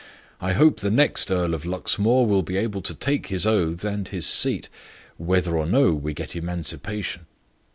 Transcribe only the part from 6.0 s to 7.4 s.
get Emancipation.